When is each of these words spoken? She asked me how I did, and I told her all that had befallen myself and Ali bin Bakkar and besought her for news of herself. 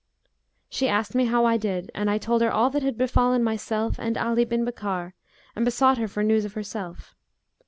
She 0.67 0.87
asked 0.89 1.13
me 1.13 1.25
how 1.25 1.45
I 1.45 1.57
did, 1.57 1.91
and 1.93 2.09
I 2.09 2.17
told 2.17 2.41
her 2.41 2.51
all 2.51 2.71
that 2.71 2.81
had 2.81 2.97
befallen 2.97 3.43
myself 3.43 3.99
and 3.99 4.17
Ali 4.17 4.45
bin 4.45 4.65
Bakkar 4.65 5.13
and 5.55 5.63
besought 5.63 5.99
her 5.99 6.07
for 6.07 6.23
news 6.23 6.43
of 6.43 6.53
herself. 6.53 7.13